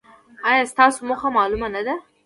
[0.49, 1.95] ایا ستاسو موخه معلومه نه ده؟